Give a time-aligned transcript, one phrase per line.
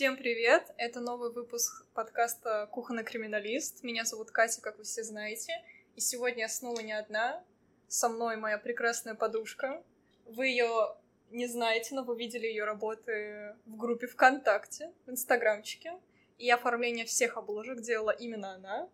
[0.00, 0.62] Всем привет!
[0.78, 3.82] Это новый выпуск подкаста «Кухонный криминалист».
[3.82, 5.52] Меня зовут Катя, как вы все знаете.
[5.94, 7.44] И сегодня я снова не одна.
[7.86, 9.84] Со мной моя прекрасная подружка.
[10.24, 10.96] Вы ее
[11.30, 15.92] не знаете, но вы видели ее работы в группе ВКонтакте, в Инстаграмчике.
[16.38, 18.88] И оформление всех обложек делала именно она.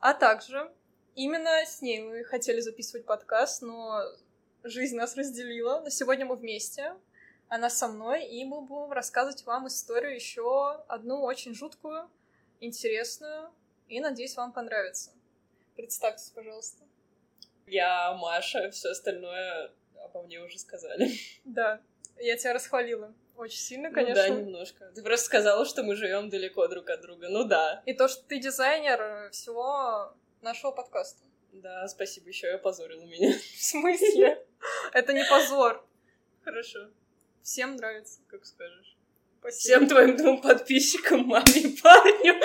[0.00, 0.72] А также
[1.14, 4.00] именно с ней мы хотели записывать подкаст, но
[4.64, 5.82] жизнь нас разделила.
[5.82, 6.94] Но сегодня мы вместе.
[7.48, 12.10] Она со мной, и мы будем рассказывать вам историю еще одну очень жуткую,
[12.60, 13.50] интересную,
[13.88, 15.12] и надеюсь, вам понравится.
[15.76, 16.82] Представьтесь, пожалуйста.
[17.66, 19.70] Я Маша, все остальное
[20.04, 21.10] обо мне уже сказали.
[21.44, 21.80] Да,
[22.18, 23.14] я тебя расхвалила.
[23.36, 24.28] Очень сильно, конечно.
[24.28, 24.92] Ну да, немножко.
[24.94, 27.28] Ты просто сказала, что мы живем далеко друг от друга.
[27.28, 27.82] Ну да.
[27.84, 31.22] И то, что ты дизайнер всего нашего подкаста.
[31.52, 33.36] Да, спасибо, еще и опозорила меня.
[33.56, 34.44] В смысле?
[34.92, 35.86] Это не позор.
[36.44, 36.88] Хорошо.
[37.46, 38.18] Всем нравится.
[38.26, 38.96] Как скажешь.
[39.38, 39.60] Спасибо.
[39.60, 42.40] Всем твоим двум подписчикам, маме и парню.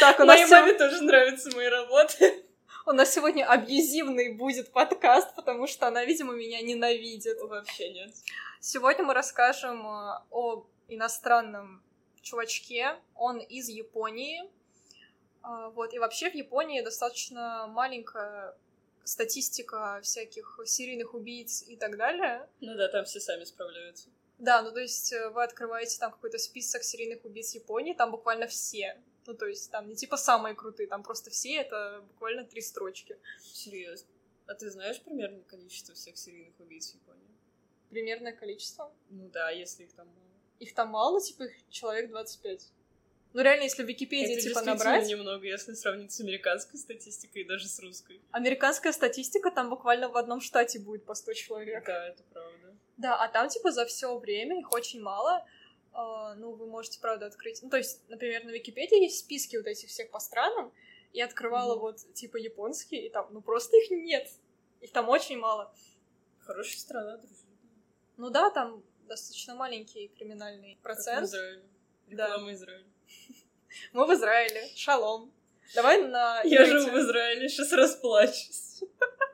[0.00, 2.44] Так, у нас, Моей маме тоже нравятся мои работы.
[2.86, 7.40] у нас сегодня абьюзивный будет подкаст, потому что она, видимо, меня ненавидит.
[7.40, 8.10] Вообще нет.
[8.58, 11.84] Сегодня мы расскажем э, о иностранном
[12.20, 12.96] чувачке.
[13.14, 14.42] Он из Японии.
[15.42, 18.56] А, Вот, и вообще в Японии достаточно маленькая
[19.04, 22.48] статистика всяких серийных убийц и так далее.
[22.60, 24.08] Ну да, там все сами справляются.
[24.38, 28.46] Да, ну то есть э, вы открываете там какой-то список серийных убийц Японии, там буквально
[28.46, 29.00] все.
[29.26, 33.16] Ну то есть там не типа самые крутые, там просто все, это буквально три строчки.
[33.40, 34.08] Серьезно.
[34.46, 37.28] А ты знаешь примерное количество всех серийных убийц в Японии?
[37.90, 38.92] Примерное количество.
[39.10, 40.32] Ну да, если их там мало.
[40.58, 42.72] Их там мало, типа их человек 25.
[43.34, 47.44] Ну реально, если в Википедии Это типа набрать, немного, если сравнить с американской статистикой и
[47.44, 48.20] даже с русской.
[48.30, 51.84] американская статистика, там буквально в одном штате будет по 100 человек.
[51.86, 52.76] Да, это правда.
[52.98, 55.46] Да, а там типа за все время их очень мало.
[55.94, 57.62] А, ну, вы можете, правда, открыть.
[57.62, 60.72] Ну, то есть, например, на Википедии есть списки вот этих всех по странам.
[61.12, 61.80] Я открывала Мгм.
[61.82, 64.28] вот типа японские, и там, ну просто их нет.
[64.80, 65.72] Их там очень мало.
[66.40, 67.48] Хорошая страна, друзья.
[68.16, 71.26] Ну да, там достаточно маленький криминальный Как в процент.
[71.26, 71.62] Израиле.
[72.08, 72.26] Да.
[72.26, 72.84] Реклама Израиля.
[73.92, 74.68] Мы в Израиле.
[74.76, 75.32] Шалом.
[75.74, 76.78] Давай на Я иврите.
[76.78, 78.82] живу в Израиле, сейчас расплачусь.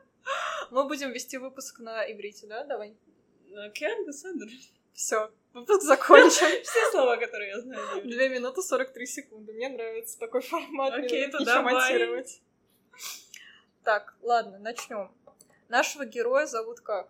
[0.71, 2.63] Мы будем вести выпуск на иврите, да?
[2.63, 2.95] Давай.
[3.55, 4.47] Океан Беседер.
[4.93, 6.63] Все, выпуск закончен.
[6.63, 8.03] Все слова, которые я знаю.
[8.03, 9.53] 2 минуты 43 секунды.
[9.53, 10.93] Мне нравится такой формат.
[10.93, 11.73] Окей, нравится то ещё давай.
[11.73, 12.41] монтировать.
[13.83, 15.11] Так, ладно, начнем.
[15.67, 17.09] Нашего героя зовут как?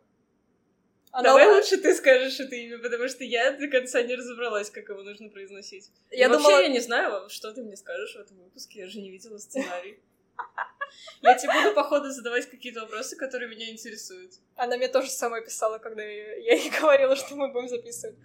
[1.11, 4.89] Она- Давай лучше ты скажешь это имя, потому что я до конца не разобралась, как
[4.89, 5.89] его нужно произносить.
[6.11, 8.87] Я И вообще, думала, я не знаю, что ты мне скажешь в этом выпуске, я
[8.87, 9.99] же не видела сценарий.
[11.21, 14.33] Я тебе буду, походу, задавать какие-то вопросы, которые меня интересуют.
[14.55, 18.17] она мне тоже самое писала, когда я ей говорила, что мы будем записывать.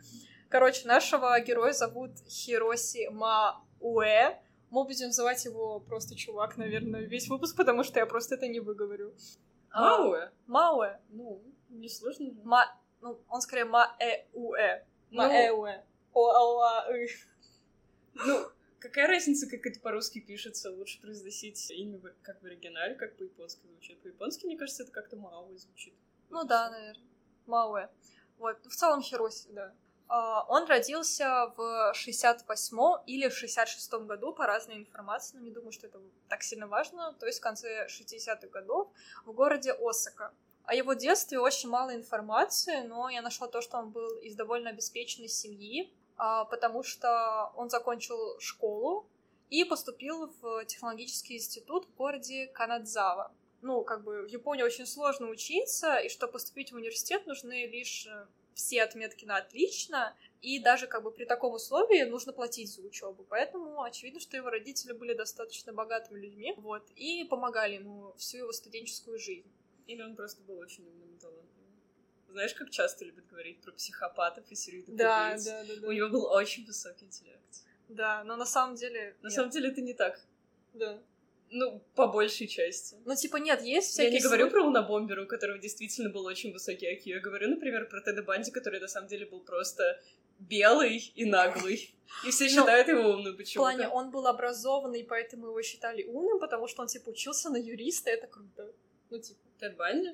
[0.48, 4.38] Короче, нашего героя зовут Хироси Мауэ.
[4.70, 8.60] Мы будем называть его просто чувак, наверное, весь выпуск, потому что я просто это не
[8.60, 9.14] выговорю.
[9.74, 10.30] Мауэ?
[10.46, 10.98] Мауэ.
[11.10, 11.42] Ну,
[11.84, 12.26] несложно.
[12.26, 12.32] же.
[12.42, 12.66] Ма...
[13.00, 14.84] Ну, он скорее Маэуэ.
[15.10, 15.84] Ну, Маэуэ.
[16.12, 17.08] О-а-а-ы.
[18.14, 18.46] Ну,
[18.78, 20.70] какая разница, как это по-русски пишется?
[20.70, 24.00] Лучше произносить имя как в оригинале, как по-японски звучит.
[24.00, 25.94] По-японски, мне кажется, это как-то Мауэ звучит.
[26.30, 27.06] Ну да, наверное.
[27.46, 27.88] Мауэ.
[28.38, 28.64] Вот.
[28.64, 29.74] В целом Хироси, да.
[30.08, 35.72] А, Он родился в 68 или в 66 году, по разной информации, но не думаю,
[35.72, 38.88] что это так сильно важно, то есть в конце 60-х годов
[39.24, 40.32] в городе Осака.
[40.66, 44.70] О его детстве очень мало информации, но я нашла то, что он был из довольно
[44.70, 49.06] обеспеченной семьи, а, потому что он закончил школу
[49.50, 53.34] и поступил в технологический институт в городе Канадзава.
[53.60, 58.06] Ну, как бы в Японии очень сложно учиться, и чтобы поступить в университет, нужны лишь
[58.06, 62.82] э, все отметки на отлично, и даже как бы при таком условии нужно платить за
[62.82, 63.25] учебу.
[63.28, 68.52] Поэтому очевидно, что его родители были достаточно богатыми людьми, вот, и помогали ему всю его
[68.52, 69.50] студенческую жизнь.
[69.86, 71.50] Или он просто был очень умным и талантливым.
[72.31, 75.44] Знаешь, как часто любят говорить про психопатов и серийных Да, убийц?
[75.44, 75.88] да, да, да.
[75.88, 77.40] У него был очень высокий интеллект.
[77.88, 79.14] Да, но на самом деле...
[79.22, 79.32] На нет.
[79.32, 80.20] самом деле это не так.
[80.72, 80.98] Да.
[81.50, 82.96] Ну, по большей части.
[83.04, 84.19] Ну, типа, нет, есть Я всякие...
[84.19, 87.02] не говорю про Унабомбера, у которого действительно был очень высокий IQ.
[87.04, 90.02] Я говорю, например, про Теда Банди, который на самом деле был просто
[90.40, 91.94] белый и наглый.
[92.26, 93.70] И все Ну, считают его умным В почему-то.
[93.70, 98.10] плане, он был образованный, поэтому его считали умным, потому что он, типа, учился на юриста,
[98.10, 98.72] это круто.
[99.14, 99.38] Ну, типа...
[99.78, 100.11] Банди?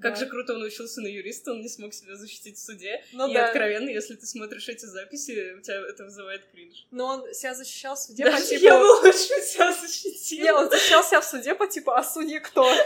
[0.00, 0.20] Как да.
[0.20, 3.02] же круто он учился на юриста, он не смог себя защитить в суде.
[3.12, 3.46] Ну и да.
[3.46, 6.86] откровенно, если ты смотришь эти записи, у тебя это вызывает кринж.
[6.90, 8.64] Но он себя защищал в суде Даже по типу...
[8.64, 10.44] я бы лучше себя защитила.
[10.44, 12.70] Не, он защищал себя в суде по типу «А судьи кто?»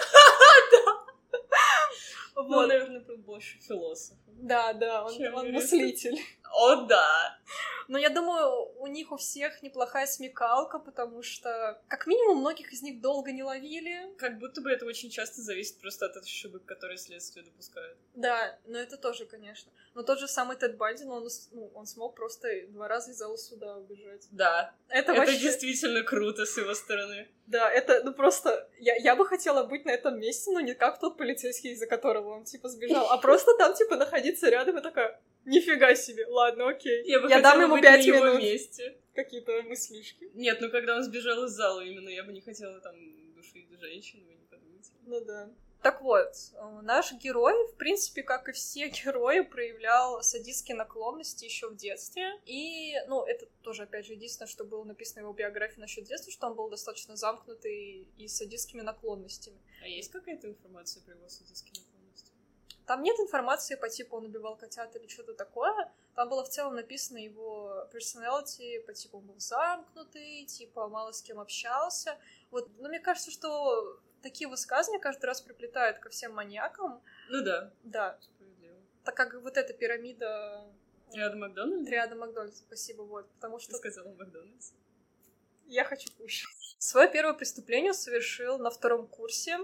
[2.34, 2.68] Ну, он, Вот.
[2.68, 4.16] наверное, был больше философ.
[4.26, 6.20] Да, да, он, он мыслитель.
[6.56, 7.38] О, да!
[7.88, 12.82] Но я думаю, у них у всех неплохая смекалка, потому что, как минимум, многих из
[12.82, 14.12] них долго не ловили.
[14.16, 17.96] Как будто бы это очень часто зависит просто от ошибок, которые следствие допускает.
[18.14, 19.70] Да, но это тоже, конечно.
[19.94, 23.36] Но тот же самый Тед Банди, он, ну, он смог просто два раза из зала
[23.36, 24.26] суда убежать.
[24.30, 24.74] Да.
[24.88, 25.38] Это, это вообще...
[25.38, 27.28] действительно круто с его стороны.
[27.46, 30.98] Да, это, ну просто, я, я бы хотела быть на этом месте, но не как
[30.98, 35.20] тот полицейский, из-за которого он, типа, сбежал, а просто там, типа, находиться рядом и такая,
[35.44, 37.04] нифига себе, ладно, окей.
[37.04, 38.40] Я, бы я дам ему пять минут.
[38.40, 38.96] месте.
[39.14, 40.28] Какие-то мыслишки.
[40.34, 42.94] Нет, ну когда он сбежал из зала именно, я бы не хотела там
[43.34, 44.90] душить женщину, вы не подумайте.
[45.06, 45.48] Ну да.
[45.82, 46.34] Так вот,
[46.82, 52.40] наш герой, в принципе, как и все герои, проявлял садистские наклонности еще в детстве.
[52.44, 56.32] И, ну, это тоже, опять же, единственное, что было написано в его биографии насчет детства,
[56.32, 59.58] что он был достаточно замкнутый и с садистскими наклонностями.
[59.82, 61.96] А есть какая-то информация про его садистские наклонности?
[62.86, 65.92] Там нет информации по типу он убивал котят или что-то такое.
[66.14, 71.20] Там было в целом написано его personality, по типу он был замкнутый, типа мало с
[71.20, 72.16] кем общался.
[72.52, 77.00] Вот, но мне кажется, что такие высказывания каждый раз приплетают ко всем маньякам.
[77.28, 77.72] Ну да.
[77.84, 78.18] Да.
[79.04, 80.64] Так как вот эта пирамида...
[81.12, 81.86] Триада Макдональдс?
[81.86, 83.30] Триада Макдональдс, спасибо, вот.
[83.34, 83.70] Потому что...
[83.70, 84.72] Ты сказала Макдональдс.
[85.66, 86.76] Я хочу кушать.
[86.78, 89.58] Свое первое преступление совершил на втором курсе.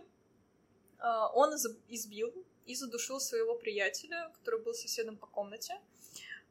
[1.01, 1.55] А, он
[1.89, 2.33] избил
[2.67, 5.75] и задушил своего приятеля, который был соседом по комнате.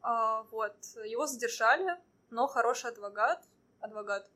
[0.02, 0.76] А, вот.
[1.06, 1.98] Его задержали,
[2.30, 3.42] но хороший адвокат...
[3.80, 4.30] Адвокат.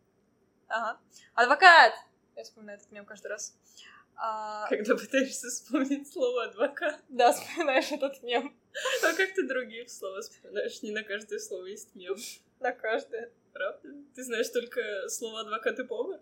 [0.70, 0.98] Ага.
[1.34, 1.94] Адвокат!
[2.36, 3.58] Я вспоминаю этот мем каждый раз.
[4.18, 4.68] А...
[4.70, 7.02] Когда пытаешься вспомнить слово адвокат.
[7.10, 8.58] Да, вспоминаешь этот мем.
[9.04, 10.82] А как ты другие слова вспоминаешь?
[10.82, 12.16] Не на каждое слово есть мем.
[12.60, 13.32] На каждое.
[13.54, 13.90] Правда?
[14.14, 16.20] Ты знаешь только слово адвокат и повар?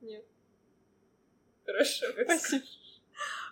[0.00, 0.24] Нет.
[1.64, 2.64] Хорошо, как Спасибо.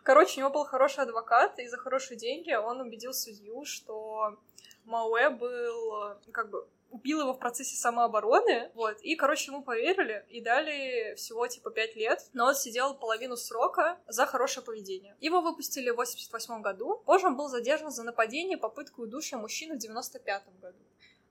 [0.02, 4.38] Короче, у него был хороший адвокат, и за хорошие деньги он убедил судью, что
[4.84, 10.40] Мауэ был как бы убил его в процессе самообороны, вот, и, короче, ему поверили и
[10.40, 15.16] дали всего, типа, пять лет, но он сидел половину срока за хорошее поведение.
[15.20, 19.76] Его выпустили в 88 году, позже он был задержан за нападение и попытку удушья мужчины
[19.76, 20.78] в 95 году.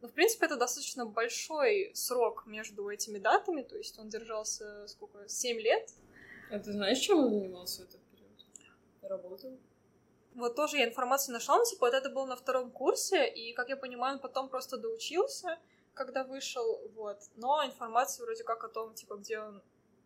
[0.01, 5.27] Но, в принципе, это достаточно большой срок между этими датами, то есть он держался, сколько,
[5.27, 5.89] 7 лет.
[6.49, 8.31] А ты знаешь, чем он занимался в этот период?
[9.01, 9.59] Работал?
[10.35, 13.69] Вот тоже я информацию нашла, ну, типа, вот это был на втором курсе, и, как
[13.69, 15.57] я понимаю, он потом просто доучился,
[15.93, 17.17] когда вышел, вот.
[17.35, 19.61] Но информации вроде как о том, типа, где он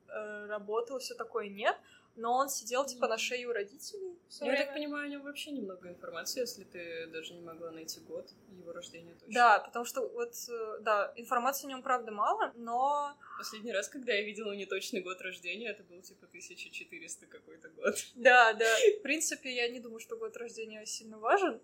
[0.07, 1.77] э, работал, все такое нет
[2.15, 4.19] но он сидел типа на шее у родителей.
[4.41, 4.65] Я время.
[4.65, 8.71] так понимаю, у него вообще немного информации, если ты даже не могла найти год его
[8.71, 9.33] рождения точно.
[9.33, 13.15] Да, потому что вот, э, да, информации о нем правда мало, но...
[13.37, 17.95] Последний раз, когда я видела неточный год рождения, это был типа 1400 какой-то год.
[18.15, 18.75] Да, да.
[18.99, 21.61] В принципе, я не думаю, что год рождения сильно важен.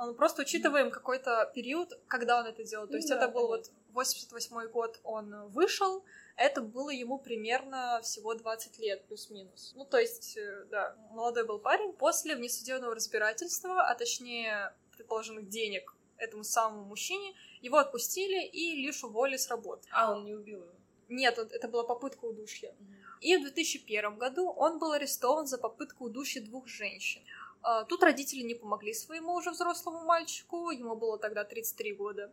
[0.00, 2.86] Он просто учитываем какой-то период, когда он это делал.
[2.86, 3.74] То есть да, это был понятно.
[3.92, 6.02] вот 88 год он вышел,
[6.36, 9.74] это было ему примерно всего 20 лет, плюс-минус.
[9.76, 11.92] Ну, то есть, э, да, молодой был парень.
[11.92, 19.36] После внесудебного разбирательства, а точнее предположенных денег этому самому мужчине, его отпустили и лишь уволили
[19.36, 19.86] с работы.
[19.92, 20.74] А, он не убил его?
[21.10, 22.74] Нет, это была попытка удушья.
[23.20, 27.22] И в 2001 году он был арестован за попытку удушья двух женщин.
[27.62, 32.32] А, тут родители не помогли своему уже взрослому мальчику, ему было тогда 33 года.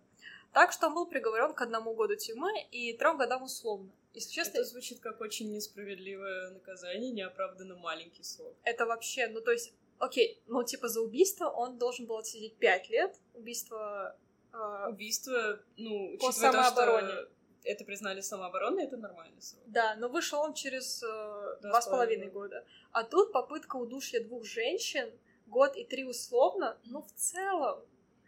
[0.54, 3.92] Так что он был приговорен к одному году тюрьмы и трем годам условно.
[4.14, 4.60] Если честно...
[4.60, 8.56] Это звучит как очень несправедливое наказание, неоправданно маленький срок.
[8.64, 12.90] Это вообще, ну то есть, окей, ну типа за убийство он должен был отсидеть пять
[12.90, 14.18] лет, убийство...
[14.54, 14.88] Э...
[14.90, 17.08] Убийство, ну, по самообороне.
[17.08, 17.37] То, что
[17.68, 19.64] это признали самообороной, это нормальный срок.
[19.68, 22.66] Да, но вышел он через э, два с половиной года.
[22.92, 25.12] А тут попытка удушья двух женщин,
[25.48, 27.82] год и три условно, ну в целом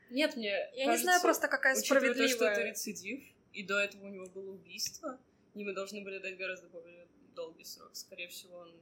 [0.10, 2.28] нет, мне Я кажется, не знаю просто, какая справедливая...
[2.28, 5.20] то, что это рецидив, и до этого у него было убийство,
[5.54, 7.92] ему должны были дать гораздо более долгий срок.
[7.94, 8.74] Скорее всего, он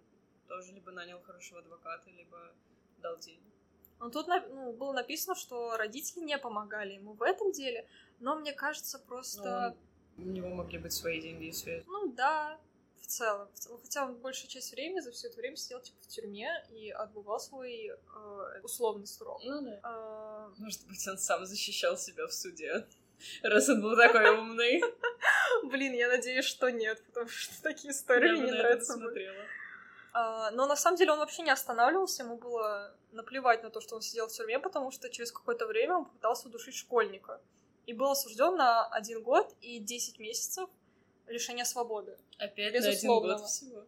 [0.47, 2.53] тоже либо нанял хорошего адвоката, либо
[3.01, 3.41] дал деньги.
[3.99, 7.87] Ну, тут ну, было написано, что родители не помогали ему в этом деле,
[8.19, 9.75] но мне кажется, просто...
[10.17, 11.83] Ну, у него могли быть свои деньги и связи.
[11.88, 12.59] Ну, да,
[13.01, 13.47] в целом.
[13.81, 17.39] Хотя он большую часть времени за все это время сидел типа в тюрьме и отбывал
[17.39, 19.41] свой э, условный срок.
[19.45, 19.79] Ну да.
[19.83, 20.50] А...
[20.57, 22.86] Может быть, он сам защищал себя в суде.
[23.43, 24.81] Раз он был такой умный.
[25.63, 29.00] Блин, я надеюсь, что нет, потому что такие истории мне не нравятся.
[30.13, 33.95] А, но на самом деле он вообще не останавливался, ему было наплевать на то, что
[33.95, 37.39] он сидел в тюрьме, потому что через какое-то время он попытался удушить школьника.
[37.88, 40.70] И был осужден на один год и 10 месяцев
[41.25, 42.17] лишения свободы.
[42.38, 43.86] Опять на один год всего.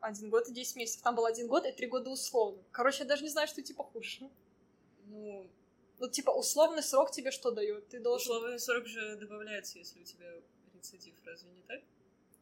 [0.00, 1.02] Один год и 10 месяцев.
[1.02, 2.62] Там был один год и три года условно.
[2.72, 4.30] Короче, я даже не знаю, что типа хуже.
[5.06, 5.46] Ну,
[5.98, 7.88] Ну, типа, условный срок тебе что дает?
[7.88, 8.36] Ты должен...
[8.36, 10.26] Условный срок же добавляется, если у тебя
[10.74, 11.80] рецидив, разве не так?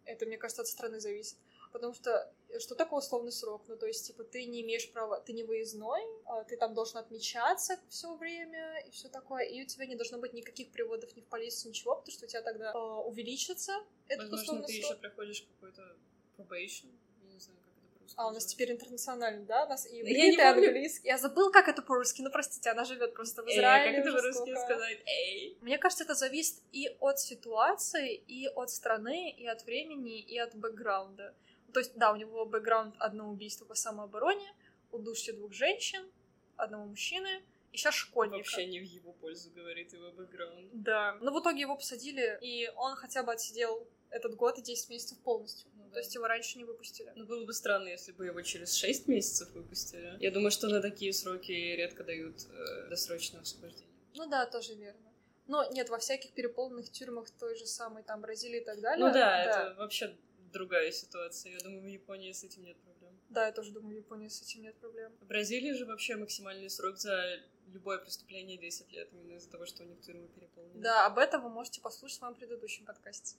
[0.05, 1.37] Это, мне кажется, от страны зависит.
[1.73, 3.63] Потому что э, что такое условный срок?
[3.69, 6.99] Ну, то есть, типа, ты не имеешь права, ты не выездной, а ты там должен
[6.99, 11.21] отмечаться все время и все такое, и у тебя не должно быть никаких приводов ни
[11.21, 13.73] в полицию, ничего, потому что у тебя тогда э, увеличится
[14.09, 14.91] этот Возможно, условный ты срок.
[14.93, 15.97] еще проходишь какой-то
[16.39, 16.91] probation,
[17.23, 19.65] я не знаю, как это по-русски А, у нас теперь интернациональный, да?
[19.65, 21.09] У нас и не и английский.
[21.09, 24.07] Я забыл, как это по-русски, ну, простите, она живет просто в Эй, Израиле а как
[24.07, 24.61] это по-русски сколько.
[24.61, 24.99] сказать?
[25.07, 25.59] Эй!
[25.61, 30.55] Мне кажется, это зависит и от ситуации, и от страны, и от времени, и от
[30.55, 31.35] бэкграунда.
[31.77, 34.51] То есть, да, у него бэкграунд одно убийство по самообороне,
[34.93, 36.11] удушье двух женщин,
[36.57, 38.39] одного мужчины, и сейчас школьника.
[38.39, 40.71] Вообще не в его пользу говорит его бэкграунд.
[40.73, 41.19] Да.
[41.21, 45.19] Но в итоге его посадили, и он хотя бы отсидел этот год и 10 месяцев
[45.19, 45.69] полностью.
[45.77, 46.01] Ну То да.
[46.01, 47.13] есть его раньше не выпустили.
[47.15, 50.17] Ну, было бы странно, если бы его через 6 месяцев выпустили.
[50.19, 53.93] Я думаю, что на такие сроки редко дают э, досрочное освобождение.
[54.15, 55.13] Ну да, тоже верно.
[55.47, 59.07] Но нет, во всяких переполненных тюрьмах той же самой там Бразилии и так далее.
[59.07, 60.17] Ну да, это вообще
[60.57, 61.53] другая ситуация.
[61.53, 63.13] Я думаю, в Японии с этим нет проблем.
[63.29, 65.13] Да, я тоже думаю, в Японии с этим нет проблем.
[65.21, 67.41] В Бразилии же вообще максимальный срок за
[67.73, 70.81] любое преступление 10 лет, именно из-за того, что у них тюрьмы переполнены.
[70.81, 73.37] Да, об этом вы можете послушать в моем предыдущем подкасте.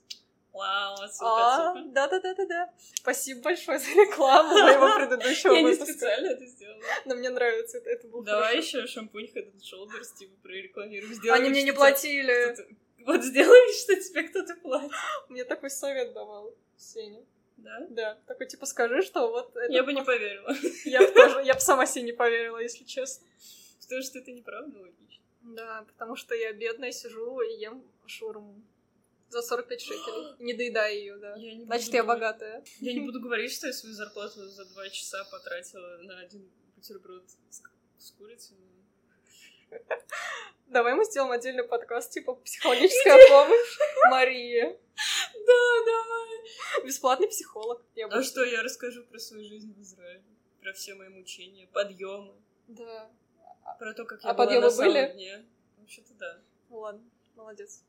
[0.52, 1.90] Вау, отсылка, А, отсылка.
[1.92, 2.74] да, да, да, да, да.
[2.94, 5.92] Спасибо большое за рекламу моего предыдущего Я не выпуска.
[5.92, 6.82] специально это сделала.
[7.04, 11.14] Но мне нравится, это, это был Давай еще шампунь Head and Shoulders, типа, прорекламируем.
[11.14, 12.56] Сделай Они мне не платили.
[13.04, 14.90] Вот сделай что тебе кто-то платит.
[15.28, 17.24] Мне такой совет давал Сеня.
[17.56, 17.86] Да?
[17.90, 19.72] Да, такой типа скажи, что вот это...
[19.72, 20.54] Я бы не поверила.
[20.84, 23.26] Я бы тоже, я бы сама себе не поверила, если честно.
[23.82, 25.24] Потому что это неправда логично.
[25.42, 28.62] Да, потому что я бедная сижу и ем шурму
[29.30, 30.34] за 45 шекелей.
[30.44, 31.34] Не доедая ее, да.
[31.36, 32.64] Я не Значит, буду я богатая.
[32.80, 37.24] Я не буду говорить, что я свою зарплату за два часа потратила на один бутерброд
[37.50, 37.62] с,
[37.98, 38.56] с курицей.
[39.70, 39.78] но-
[40.66, 43.78] Давай мы сделаем отдельный подкаст, типа психологическая помощь
[44.10, 44.78] Марии.
[45.48, 46.86] Да, давай.
[46.86, 47.82] Бесплатный психолог.
[47.94, 50.22] Я А что, я расскажу про свою жизнь в Израиле.
[50.60, 52.34] Про все мои мучения, подъемы.
[52.68, 53.10] Да.
[53.78, 55.12] Про то, как я А была подъёмы на самом были?
[55.12, 55.44] дне.
[55.78, 56.40] Вообще-то да.
[56.68, 57.02] Ну ладно,
[57.34, 57.82] молодец.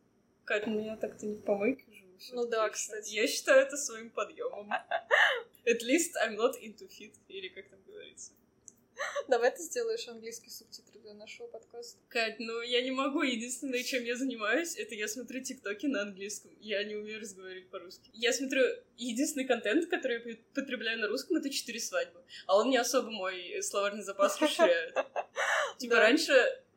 [0.45, 2.17] Кать, ну я так-то не в помойке живу.
[2.31, 3.13] Ну да, кстати.
[3.13, 4.71] Я считаю это своим подъемом.
[5.65, 8.31] At least I'm not into fit, или как там говорится.
[9.27, 11.97] Давай ты сделаешь английский субтитры для нашего подкаста.
[12.09, 13.21] Кать, ну я не могу.
[13.21, 16.51] Единственное, чем я занимаюсь, это я смотрю тиктоки на английском.
[16.59, 18.09] Я не умею разговаривать по-русски.
[18.13, 18.63] Я смотрю
[18.97, 22.21] единственный контент, который я пот- потребляю на русском, это четыре свадьбы.
[22.47, 24.95] А он не особо мой словарный запас расширяет.
[25.77, 26.33] Типа раньше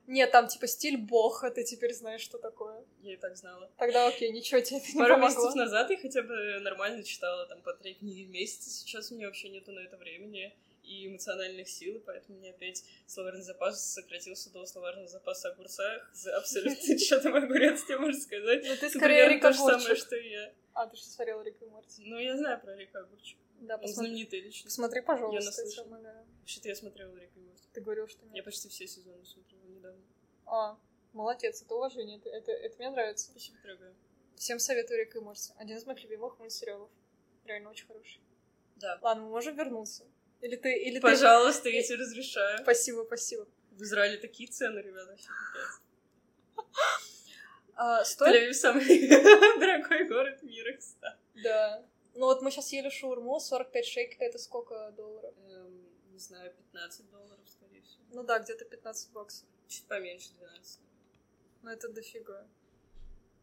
[0.07, 2.85] Нет, там типа стиль бога, ты теперь знаешь, что такое.
[3.03, 3.71] я и так знала.
[3.79, 5.29] Тогда окей, ничего тебе это не Пару помогло.
[5.43, 8.81] месяцев назад я хотя бы нормально читала там по три книги в месяц.
[8.81, 10.53] Сейчас у меня вообще нету на это времени
[10.83, 15.85] и эмоциональных сил, поэтому у меня опять словарный запас сократился до словарного запаса огурца.
[16.37, 18.65] Абсолютно что там огурец тебе можно сказать.
[18.67, 20.53] Ну ты скорее Рика то же самое, что и я.
[20.75, 22.03] А, ты же смотрела Рика и Морти.
[22.07, 23.39] Ну, я знаю про Рика Огурчик.
[23.61, 24.09] Да, Он посмотри.
[24.09, 24.65] знаменитая личность.
[24.65, 26.25] Посмотри, Я пожалуйста, я.
[26.41, 27.69] Вообще-то я смотрела Рика и Морти.
[27.73, 28.45] Ты говорил, что Я нет.
[28.45, 30.03] почти все сезоны смотрела недавно.
[30.47, 30.79] А,
[31.13, 33.27] молодец, это уважение, это, это, это мне нравится.
[33.31, 33.95] Спасибо, дорогая.
[34.37, 35.53] Всем советую Рика и Морти.
[35.57, 36.91] Один из моих любимых мультсериалов.
[37.45, 38.21] Реально очень хороший.
[38.77, 38.99] Да.
[39.03, 40.05] Ладно, мы можем вернуться.
[40.43, 41.01] Или ты, или ты...
[41.01, 42.59] Пожалуйста, я тебе разрешаю.
[42.59, 43.47] Спасибо, спасибо.
[43.71, 45.17] В Израиле такие цены, ребята.
[47.75, 48.55] А, стоит?
[48.57, 48.85] Самый
[49.59, 51.17] дорогой город мира, кстати.
[51.43, 51.85] Да.
[52.15, 55.33] Ну вот мы сейчас ели шаурму, 45 шекелей, это сколько долларов?
[55.49, 58.03] Эм, не знаю, 15 долларов, скорее всего.
[58.11, 59.49] Ну да, где-то 15 баксов.
[59.69, 60.81] Чуть поменьше 12.
[61.63, 62.47] Ну это дофига.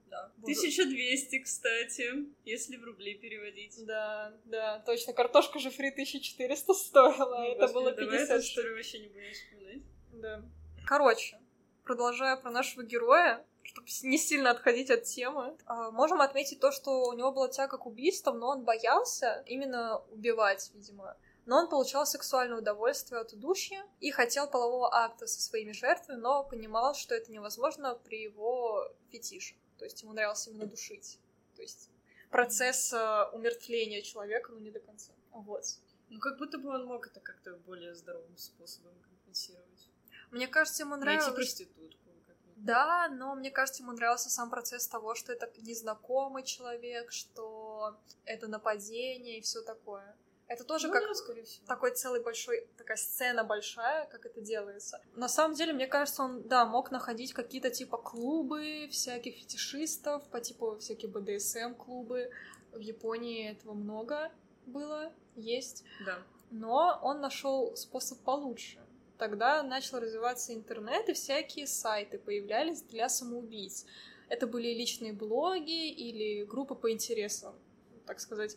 [0.09, 0.31] Да.
[0.37, 2.09] Буду- 1200, кстати,
[2.45, 3.85] если в рубли переводить.
[3.85, 5.13] Да, да, точно.
[5.13, 8.49] Картошка же фри 1400 стоила, Ну, это господи, было давай 50 эту штук.
[8.49, 9.83] историю вообще не будем вспоминать.
[10.13, 10.41] Да.
[10.85, 11.39] Короче,
[11.83, 17.03] продолжая про нашего героя, чтобы не сильно отходить от темы, а, можем отметить то, что
[17.09, 21.15] у него была тяга к убийствам, но он боялся именно убивать, видимо.
[21.45, 26.43] Но он получал сексуальное удовольствие от удушья и хотел полового акта со своими жертвами, но
[26.43, 29.55] понимал, что это невозможно при его фетише.
[29.79, 31.17] То есть ему нравилось именно душить.
[31.55, 31.89] То есть
[32.29, 35.13] процесс э, умертвления человека, ну не до конца.
[35.31, 35.63] Вот.
[36.09, 39.89] Ну, как будто бы он мог это как-то более здоровым способом компенсировать.
[40.31, 41.35] Мне кажется, ему Найти нравилось...
[41.35, 42.09] проститутку.
[42.27, 42.65] как-нибудь.
[42.65, 48.47] Да, но мне кажется, ему нравился сам процесс того, что это незнакомый человек, что это
[48.47, 50.15] нападение и все такое.
[50.49, 54.99] Это тоже Ну как да, такой целый большой, такая сцена большая, как это делается.
[55.15, 60.41] На самом деле, мне кажется, он, да, мог находить какие-то типа клубы всяких фетишистов, по
[60.41, 62.31] типу всякие БДСМ-клубы.
[62.71, 64.31] В Японии этого много
[64.65, 65.83] было, есть.
[66.03, 66.17] Да.
[66.49, 68.79] Но он нашел способ получше.
[69.19, 73.85] тогда начал развиваться интернет, и всякие сайты появлялись для самоубийц.
[74.29, 77.53] Это были личные блоги или группы по интересам,
[78.07, 78.55] так сказать.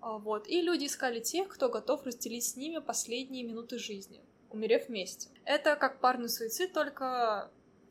[0.00, 0.48] А, вот.
[0.48, 5.28] И люди искали тех, кто готов разделить с ними последние минуты жизни, умерев вместе.
[5.44, 7.50] Это как парный суицид, только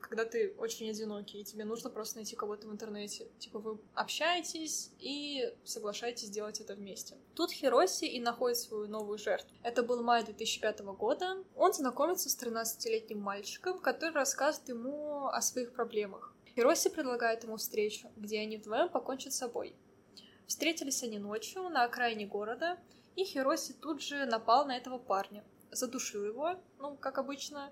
[0.10, 3.28] когда ты очень одинокий, и тебе нужно просто найти кого-то в интернете.
[3.38, 7.16] Типа вы общаетесь и соглашаетесь делать это вместе.
[7.36, 9.56] Тут Хироси и находит свою новую жертву.
[9.62, 11.44] Это был май 2005 года.
[11.56, 16.34] Он знакомится с 13-летним мальчиком, который рассказывает ему о своих проблемах.
[16.56, 19.76] Хироси предлагает ему встречу, где они вдвоем покончат с собой.
[20.50, 22.80] Встретились они ночью на окраине города,
[23.16, 25.44] и Хироси тут же напал на этого парня.
[25.70, 27.72] Задушил его, ну, как обычно.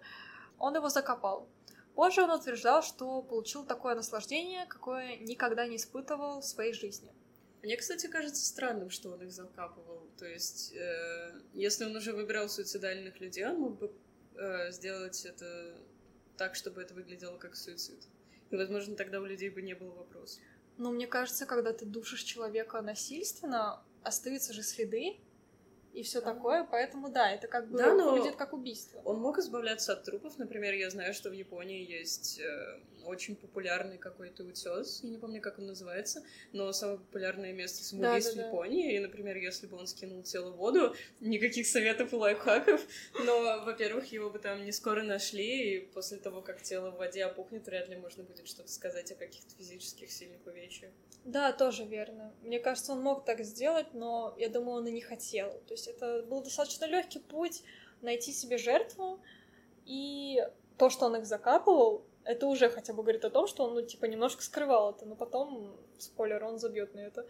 [0.60, 1.50] Он его закопал.
[1.96, 7.12] Позже он утверждал, что получил такое наслаждение, какое никогда не испытывал в своей жизни.
[7.64, 10.08] Мне, кстати, кажется странным, что он их закапывал.
[10.20, 13.92] То есть, э, если он уже выбирал суицидальных людей, он мог бы
[14.36, 15.76] э, сделать это
[16.38, 18.04] так, чтобы это выглядело как суицид.
[18.52, 20.44] И, возможно, тогда у людей бы не было вопросов.
[20.78, 25.18] Но мне кажется, когда ты душишь человека насильственно, остаются же следы,
[25.98, 29.02] и все такое, поэтому да, это как бы да, выглядит как убийство.
[29.04, 33.98] Он мог избавляться от трупов, например, я знаю, что в Японии есть э, очень популярный
[33.98, 38.48] какой-то утес, я не помню, как он называется, но самое популярное место самоубийств да, да,
[38.48, 42.86] в Японии, и, например, если бы он скинул тело в воду, никаких советов и лайфхаков,
[43.26, 47.26] но, во-первых, его бы там не скоро нашли, и после того, как тело в воде
[47.26, 50.92] опухнет, вряд ли можно будет что-то сказать о каких-то физических сильных увечьях.
[51.28, 52.34] Да, тоже верно.
[52.42, 55.52] Мне кажется, он мог так сделать, но я думаю, он и не хотел.
[55.68, 57.64] То есть это был достаточно легкий путь
[58.02, 59.20] найти себе жертву,
[59.86, 60.46] и
[60.78, 63.82] то, что он их закапывал, это уже хотя бы говорит о том, что он, ну,
[63.82, 67.26] типа, немножко скрывал это, но потом, спойлер, он забьет на это.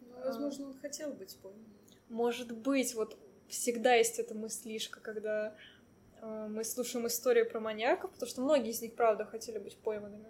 [0.00, 1.66] Ну, возможно, он хотел быть пойман.
[2.08, 5.56] Может быть, вот всегда есть эта мыслишка, когда
[6.20, 10.28] э, мы слушаем историю про маньяков, потому что многие из них, правда, хотели быть пойманными.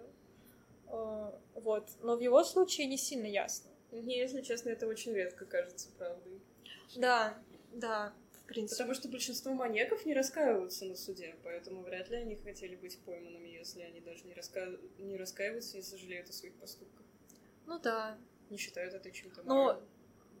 [0.87, 1.87] Э, вот.
[2.01, 3.69] Но в его случае не сильно ясно.
[3.91, 6.41] Мне, если честно, это очень редко кажется правдой.
[6.95, 7.37] Да,
[7.73, 8.77] да, в принципе.
[8.77, 13.47] Потому что большинство маньяков не раскаиваются на суде, поэтому вряд ли они хотели быть пойманными,
[13.47, 14.67] если они даже не, раска...
[14.97, 17.05] не раскаиваются и сожалеют о своих поступках.
[17.65, 18.17] Ну да.
[18.49, 19.79] Не считают это чем-то Но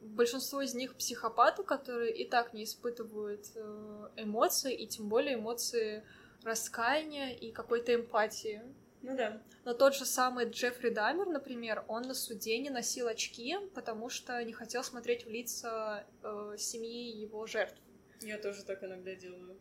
[0.01, 6.03] большинство из них психопаты, которые и так не испытывают э, эмоций, и тем более эмоции
[6.43, 8.61] раскаяния и какой-то эмпатии.
[9.01, 9.41] Ну да.
[9.65, 14.43] Но тот же самый Джеффри Дамер, например, он на суде не носил очки, потому что
[14.43, 17.79] не хотел смотреть в лица э, семьи его жертв.
[18.21, 19.57] Я тоже так иногда делаю.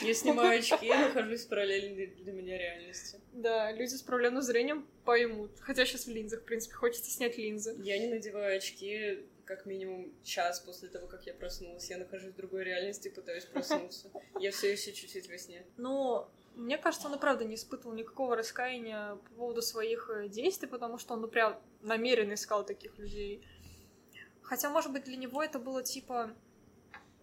[0.00, 3.20] Я снимаю очки, я нахожусь в параллельной для меня реальности.
[3.32, 5.50] Да, люди с проблемным зрением поймут.
[5.60, 7.74] Хотя сейчас в линзах, в принципе, хочется снять линзы.
[7.82, 11.90] Я не надеваю очки как минимум час после того, как я проснулась.
[11.90, 14.10] Я нахожусь в другой реальности, пытаюсь проснуться.
[14.38, 15.66] Я все еще чуть-чуть во сне.
[15.76, 20.68] Ну, мне кажется, он и правда не испытывал никакого раскаяния по поводу своих э, действий,
[20.68, 23.46] потому что он, ну, прям намеренно искал таких людей.
[24.42, 26.34] Хотя, может быть, для него это было типа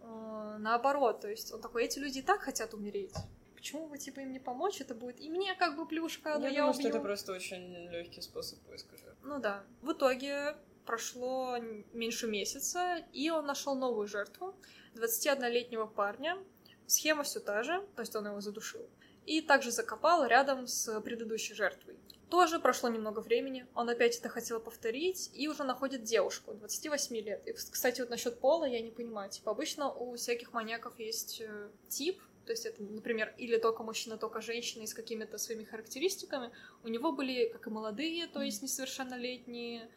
[0.00, 1.20] э, наоборот.
[1.20, 3.14] То есть он такой, эти люди и так хотят умереть.
[3.54, 4.80] Почему бы типа им не помочь?
[4.80, 6.80] Это будет и мне как бы плюшка, но я, я думаю, убью.
[6.80, 9.20] что это просто очень легкий способ поиска жертв.
[9.22, 9.64] Ну да.
[9.82, 11.58] В итоге прошло
[11.92, 14.54] меньше месяца, и он нашел новую жертву
[14.94, 16.38] 21-летнего парня.
[16.86, 18.88] Схема все та же, то есть он его задушил
[19.30, 21.96] и также закопал рядом с предыдущей жертвой.
[22.30, 27.46] Тоже прошло немного времени, он опять это хотел повторить и уже находит девушку 28 лет.
[27.46, 29.30] И, кстати, вот насчет пола я не понимаю.
[29.30, 34.16] Типа, обычно у всяких маньяков есть э, тип, то есть это, например, или только мужчина,
[34.16, 36.50] только женщина и с какими-то своими характеристиками.
[36.82, 39.88] У него были как и молодые, то есть несовершеннолетние,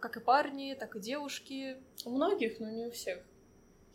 [0.00, 1.76] как и парни, так и девушки.
[2.04, 3.22] У многих, но не у всех.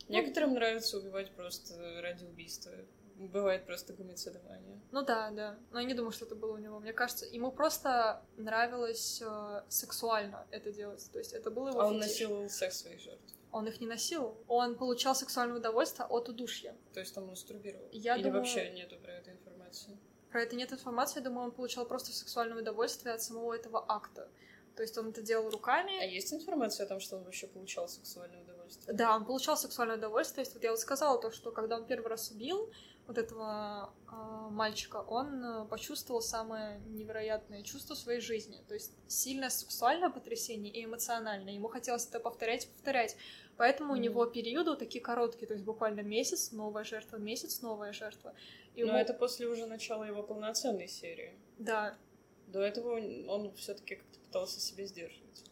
[0.07, 2.71] Ну, Некоторым нравится убивать просто ради убийства.
[3.19, 4.79] Бывает просто гомицидование.
[4.91, 5.57] Ну да, да.
[5.71, 6.79] Но я не думаю, что это было у него.
[6.79, 11.09] Мне кажется, ему просто нравилось э, сексуально это делать.
[11.11, 13.21] То есть это было его А он насиловал секс своих жертв?
[13.51, 14.37] Он их не носил.
[14.47, 16.73] Он получал сексуальное удовольствие от удушья.
[16.93, 17.89] То есть он мастурбировал?
[17.91, 18.39] Я Или думаю...
[18.39, 19.97] вообще нету про это информации?
[20.31, 21.19] Про это нет информации.
[21.19, 24.29] Я думаю, он получал просто сексуальное удовольствие от самого этого акта.
[24.75, 25.99] То есть он это делал руками.
[25.99, 28.95] А есть информация о том, что он вообще получал сексуальное удовольствие?
[28.95, 30.35] Да, он получал сексуальное удовольствие.
[30.35, 32.71] То есть вот я вот сказала то, что когда он первый раз убил,
[33.09, 38.61] вот этого э, мальчика, он э, почувствовал самое невероятное чувство своей жизни.
[38.67, 41.53] То есть сильное сексуальное потрясение и эмоциональное.
[41.53, 43.17] Ему хотелось это повторять и повторять.
[43.57, 43.97] Поэтому mm-hmm.
[43.97, 48.35] у него периоды вот такие короткие, то есть буквально месяц, новая жертва, месяц, новая жертва.
[48.75, 48.99] И Но ему...
[48.99, 51.33] это после уже начала его полноценной серии.
[51.57, 51.97] Да.
[52.45, 55.45] До этого он, он все-таки как-то пытался себя сдерживать.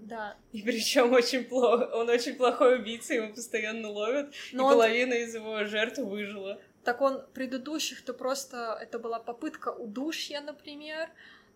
[0.00, 0.36] Да.
[0.52, 1.88] И причем очень плохо.
[1.94, 4.72] Он очень плохой убийца, его постоянно ловят, Но и он...
[4.72, 6.60] половина из его жертв выжила.
[6.84, 8.78] Так он предыдущих-то просто...
[8.80, 11.10] Это была попытка удушья, например.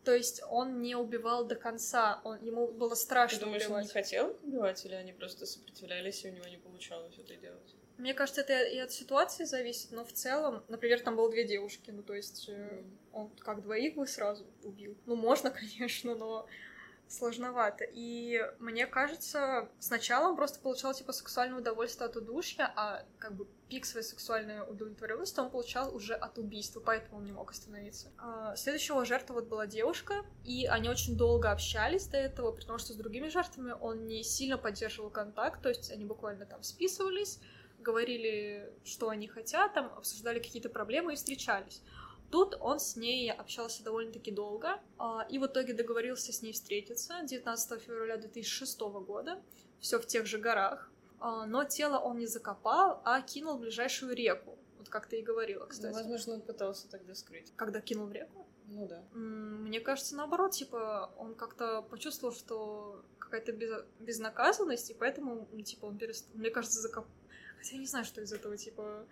[0.05, 3.83] То есть он не убивал до конца, он, ему было страшно Ты думаешь, убивать.
[3.83, 7.75] он не хотел убивать, или они просто сопротивлялись, и у него не получалось это делать?
[7.99, 11.91] Мне кажется, это и от ситуации зависит, но в целом, например, там было две девушки,
[11.91, 12.85] ну то есть mm.
[13.13, 14.97] он как двоих бы сразу убил.
[15.05, 16.47] Ну можно, конечно, но
[17.09, 17.85] сложновато.
[17.85, 23.47] И мне кажется, сначала он просто получал типа сексуальное удовольствие от удушья, а как бы
[23.69, 28.09] пик своей сексуальной удовлетворенности он получал уже от убийства, поэтому он не мог остановиться.
[28.19, 32.79] А, следующая его жертва вот была девушка, и они очень долго общались до этого, потому
[32.79, 37.41] что с другими жертвами он не сильно поддерживал контакт, то есть они буквально там списывались,
[37.79, 41.83] говорили, что они хотят, там обсуждали какие-то проблемы и встречались.
[42.31, 47.23] Тут он с ней общался довольно-таки долго, а, и в итоге договорился с ней встретиться
[47.23, 49.43] 19 февраля 2006 года,
[49.81, 54.15] все в тех же горах, а, но тело он не закопал, а кинул в ближайшую
[54.15, 55.93] реку, вот как ты и говорила, ну, кстати.
[55.93, 57.53] Ну, возможно, он пытался тогда скрыть.
[57.57, 58.47] Когда кинул в реку?
[58.67, 59.03] Ну да.
[59.13, 63.85] Мне кажется, наоборот, типа, он как-то почувствовал, что какая-то без...
[63.99, 67.07] безнаказанность, и поэтому, типа, он перестал, мне кажется, закоп...
[67.57, 69.07] Хотя я не знаю, что из этого, типа,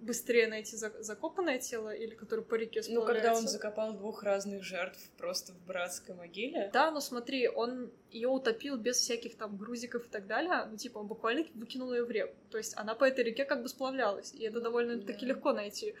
[0.00, 3.12] быстрее найти закопанное тело или которое по реке сплавляется.
[3.12, 6.70] Ну, когда он закопал двух разных жертв просто в братской могиле.
[6.72, 10.66] Да, но смотри, он ее утопил без всяких там грузиков и так далее.
[10.70, 12.34] Ну, типа, он буквально выкинул ее в реку.
[12.50, 14.32] То есть она по этой реке как бы сплавлялась.
[14.34, 15.32] И это довольно-таки да.
[15.32, 15.94] легко найти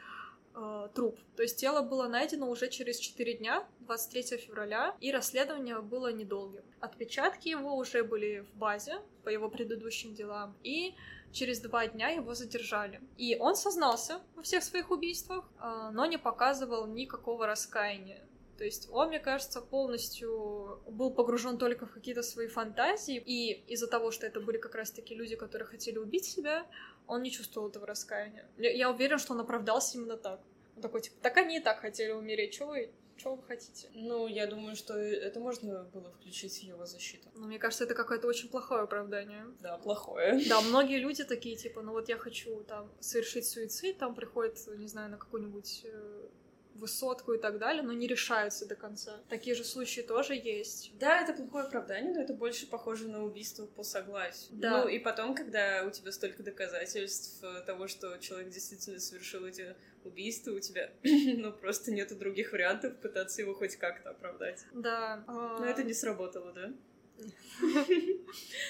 [0.56, 1.18] э, труп.
[1.36, 6.62] То есть тело было найдено уже через 4 дня, 23 февраля, и расследование было недолгим.
[6.80, 10.94] Отпечатки его уже были в базе по его предыдущим делам, и
[11.32, 13.00] через два дня его задержали.
[13.16, 18.26] И он сознался во всех своих убийствах, а, но не показывал никакого раскаяния.
[18.56, 23.86] То есть он, мне кажется, полностью был погружен только в какие-то свои фантазии, и из-за
[23.86, 26.66] того, что это были как раз-таки люди, которые хотели убить себя,
[27.06, 28.48] он не чувствовал этого раскаяния.
[28.56, 30.40] Я уверен, что он оправдался именно так.
[30.76, 33.88] Он такой, типа, так они и так хотели умереть, чего вы что вы хотите?
[33.94, 37.28] Ну, я думаю, что это можно было включить в его защиту.
[37.34, 39.46] Ну, мне кажется, это какое-то очень плохое оправдание.
[39.60, 40.44] Да, плохое.
[40.46, 44.86] Да, многие люди такие, типа, ну вот я хочу там совершить суицид, там приходит, не
[44.86, 46.28] знаю, на какую-нибудь э,
[46.76, 49.20] высотку и так далее, но не решаются до конца.
[49.28, 50.92] Такие же случаи тоже есть.
[50.98, 54.50] Да, это плохое оправдание, но это больше похоже на убийство по согласию.
[54.52, 54.82] Да.
[54.82, 60.52] Ну и потом, когда у тебя столько доказательств того, что человек действительно совершил эти убийство,
[60.52, 64.64] у тебя, ну, просто нету других вариантов пытаться его хоть как-то оправдать.
[64.72, 65.24] Да.
[65.26, 66.72] Но это не сработало, да?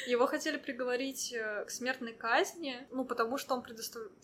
[0.06, 3.62] Его хотели приговорить э, к смертной казни, ну, потому что он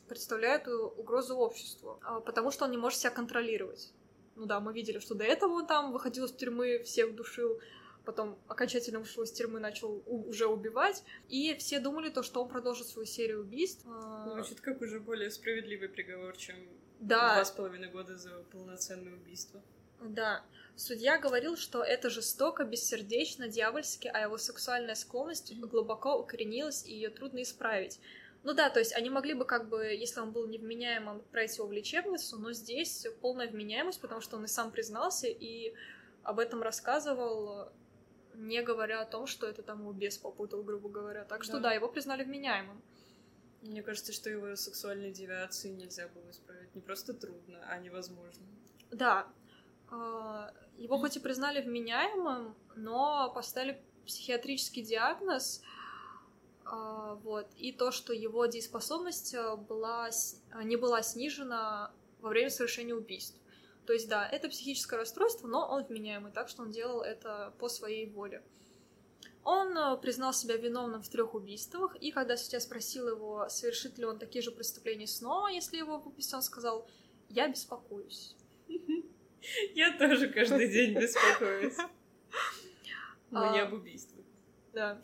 [0.08, 3.92] представляет угрозу обществу, а, потому что он не может себя контролировать.
[4.36, 7.60] Ну да, мы видели, что до этого он там выходил из тюрьмы, всех душил,
[8.04, 12.86] потом окончательно вышел из тюрьмы, начал уже убивать, и все думали то, что он продолжит
[12.86, 13.84] свою серию убийств.
[13.86, 16.56] А, Звучит как уже более справедливый приговор, чем
[17.02, 17.34] да.
[17.34, 19.60] Два с половиной года за полноценное убийство.
[20.02, 20.44] Да.
[20.74, 27.10] Судья говорил, что это жестоко, бессердечно, дьявольски, а его сексуальная склонность глубоко укоренилась, и ее
[27.10, 28.00] трудно исправить.
[28.42, 31.68] Ну да, то есть они могли бы как бы, если он был невменяемым, отправить его
[31.68, 35.74] в лечебницу, но здесь полная вменяемость, потому что он и сам признался, и
[36.24, 37.68] об этом рассказывал,
[38.34, 41.24] не говоря о том, что это там его бес попутал, грубо говоря.
[41.24, 42.82] Так что да, да его признали вменяемым.
[43.60, 46.74] Мне кажется, что его сексуальные девиации нельзя было исправить.
[46.74, 48.44] Не просто трудно, а невозможно.
[48.90, 49.28] Да.
[49.92, 55.60] А, его хоть и признали вменяемым, но поставили психиатрический диагноз,
[56.64, 60.08] а, вот, и то, что его дееспособность а, была,
[60.64, 63.36] не была снижена во время совершения убийств.
[63.86, 67.68] То есть, да, это психическое расстройство, но он вменяемый, так что он делал это по
[67.68, 68.42] своей воле.
[69.44, 74.04] Он э, признал себя виновным в трех убийствах, и когда судья спросил его, совершит ли
[74.04, 76.86] он такие же преступления снова, если его выпустят, он сказал,
[77.28, 78.36] я беспокоюсь.
[79.74, 81.76] Я тоже каждый день беспокоюсь.
[83.30, 84.22] Но не а, об убийстве.
[84.72, 85.00] Да.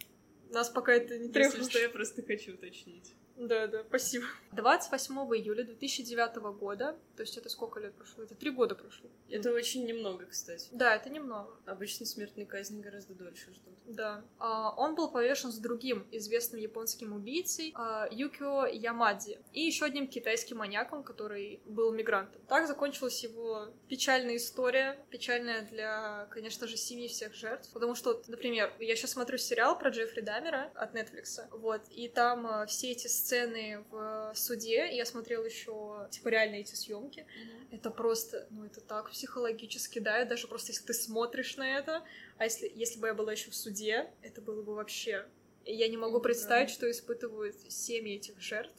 [0.50, 1.58] Нас пока это не требует.
[1.58, 3.14] Если что, я просто хочу уточнить.
[3.38, 4.26] Да, да, спасибо.
[4.52, 8.24] 28 июля 2009 года, то есть это сколько лет прошло?
[8.24, 9.08] Это три года прошло.
[9.30, 10.68] Это очень немного, кстати.
[10.72, 11.54] Да, это немного.
[11.64, 13.74] Обычно смертные казни гораздо дольше ждут.
[13.86, 14.24] Да.
[14.38, 20.08] А, он был повешен с другим известным японским убийцей а, Юкио Ямадзи и еще одним
[20.08, 22.42] китайским маньяком, который был мигрантом.
[22.48, 28.72] Так закончилась его печальная история, печальная для, конечно же, семьи всех жертв, потому что, например,
[28.80, 33.06] я сейчас смотрю сериал про Джеффри Дамера от Netflix, вот, и там а, все эти
[33.06, 37.20] сцены сцены в суде, я смотрела еще типа реально эти съемки.
[37.20, 37.76] Mm-hmm.
[37.76, 42.02] Это просто, ну это так психологически, да, даже просто если ты смотришь на это,
[42.38, 45.26] а если, если бы я была еще в суде, это было бы вообще...
[45.66, 48.74] Я не могу представить, что испытывают семьи этих жертв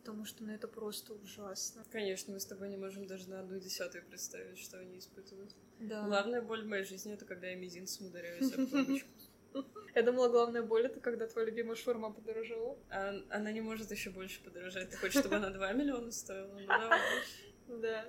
[0.00, 1.84] потому что ну, это просто ужасно.
[1.92, 5.50] Конечно, мы с тобой не можем даже на одну десятую представить, что они испытывают.
[5.78, 6.06] Да.
[6.06, 8.60] Главная боль в моей жизни— это когда я мизинцем ударяюсь об.
[9.94, 12.76] Я думала, главная боль это когда твоя любимая шурма подорожала.
[12.90, 14.90] А, она не может еще больше подорожать.
[14.90, 16.58] Ты хочешь, чтобы она 2 миллиона стоила?
[17.68, 17.78] Ну.
[17.80, 18.04] Да.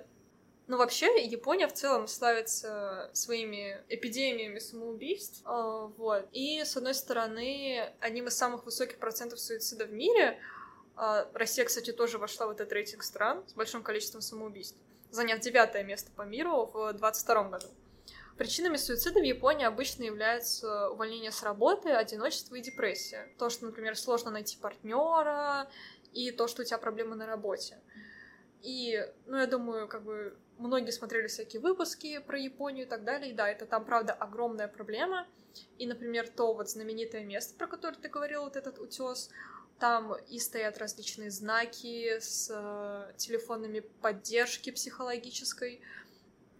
[0.68, 5.42] Ну, вообще, Япония в целом славится своими эпидемиями самоубийств.
[5.44, 6.28] А, вот.
[6.32, 10.40] И, с одной стороны, одним из самых высоких процентов суицида в мире
[10.94, 14.78] а, Россия, кстати, тоже вошла в этот рейтинг стран с большим количеством самоубийств,
[15.10, 17.66] заняв девятое место по миру в 2022 году.
[18.38, 23.28] Причинами суицида в Японии обычно являются увольнение с работы, одиночество и депрессия.
[23.38, 25.68] То, что, например, сложно найти партнера,
[26.12, 27.78] и то, что у тебя проблемы на работе.
[28.62, 33.32] И, ну, я думаю, как бы многие смотрели всякие выпуски про Японию и так далее.
[33.32, 35.26] И да, это там, правда, огромная проблема.
[35.78, 39.30] И, например, то вот знаменитое место, про которое ты говорил, вот этот утес,
[39.78, 45.82] там и стоят различные знаки с э, телефонами поддержки психологической.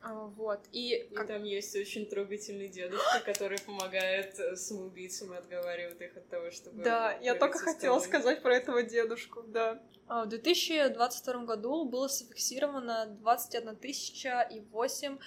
[0.03, 0.61] Э, вот.
[0.73, 1.29] И, и как...
[1.29, 6.83] там есть очень трогательный дедушка, который помогает э, самоубийцам и отговаривает их от того, чтобы...
[6.83, 9.81] Да, я только хотела сказать про этого дедушку, да.
[10.09, 15.19] А, в 2022 году было зафиксировано 21 тысяча и 8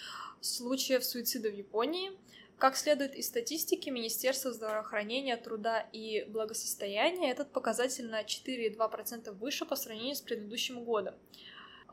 [0.42, 2.12] случаев суицида в Японии.
[2.58, 9.76] Как следует из статистики Министерства здравоохранения, труда и благосостояния, этот показатель на 4,2% выше по
[9.76, 11.16] сравнению с предыдущим годом.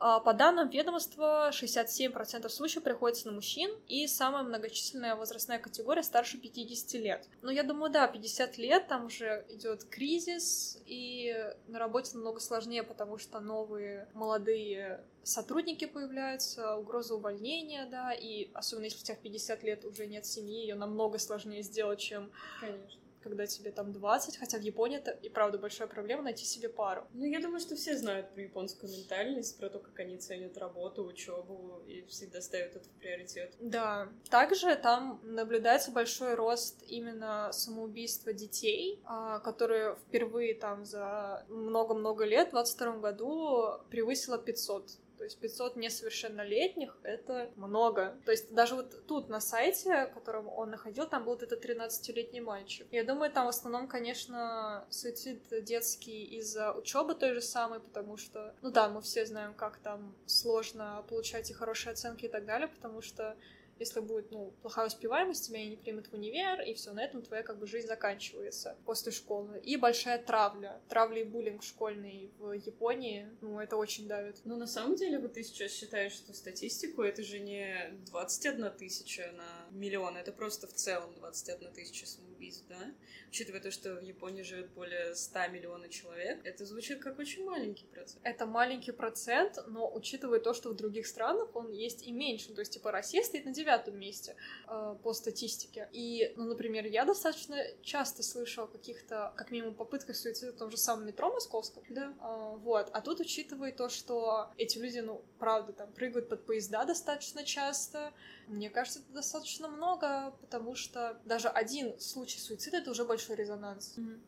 [0.05, 6.37] А, по данным ведомства, 67% случаев приходится на мужчин, и самая многочисленная возрастная категория старше
[6.37, 7.25] 50 лет.
[7.41, 11.33] Но я думаю, да, 50 лет, там уже идет кризис, и
[11.69, 18.83] на работе намного сложнее, потому что новые молодые сотрудники появляются, угроза увольнения, да, и особенно
[18.83, 22.99] если у тебя в 50 лет уже нет семьи, ее намного сложнее сделать, чем Конечно
[23.23, 27.07] когда тебе там 20, хотя в Японии это и правда большая проблема найти себе пару.
[27.13, 31.05] Ну, я думаю, что все знают про японскую ментальность, про то, как они ценят работу,
[31.05, 33.53] учебу и всегда ставят это в приоритет.
[33.59, 34.09] Да.
[34.29, 42.49] Также там наблюдается большой рост именно самоубийства детей, а, которые впервые там за много-много лет,
[42.49, 48.17] в 22 году, превысило 500 то есть 500 несовершеннолетних— это много.
[48.25, 52.85] То есть даже вот тут на сайте, которым он находил, там был этот 13-летний мальчик.
[52.91, 58.53] Я думаю, там в основном, конечно, суицид детский из-за учебы той же самой, потому что,
[58.61, 62.67] ну да, мы все знаем, как там сложно получать и хорошие оценки и так далее,
[62.67, 63.37] потому что
[63.79, 67.43] если будет, ну, плохая успеваемость, тебя не примут в универ, и все, на этом твоя
[67.43, 69.59] как бы жизнь заканчивается после школы.
[69.63, 70.79] И большая травля.
[70.89, 74.41] Травля и буллинг школьный в Японии, ну, это очень давит.
[74.45, 79.31] Ну, на самом деле, вот ты сейчас считаешь эту статистику, это же не 21 тысяча
[79.35, 82.05] на миллион, это просто в целом 21 тысяча
[82.43, 82.93] самоубийств, да?
[83.29, 87.85] Учитывая то, что в Японии живет более 100 миллионов человек, это звучит как очень маленький
[87.85, 88.19] процент.
[88.23, 92.53] Это маленький процент, но учитывая то, что в других странах он есть и меньше.
[92.53, 94.35] То есть, типа, Россия стоит на девятом месте
[94.67, 95.89] э, по статистике.
[95.91, 100.71] И, ну, например, я достаточно часто слышу о каких-то, как минимум, попытках суицида в том
[100.71, 101.83] же самом метро московском.
[101.89, 102.13] Да.
[102.21, 102.89] Э, вот.
[102.93, 108.13] А тут, учитывая то, что эти люди, ну, правда, там, прыгают под поезда достаточно часто,
[108.47, 113.95] мне кажется, это достаточно много, потому что даже один случай суицида— это уже большой резонанс.
[113.97, 114.19] Mm-hmm.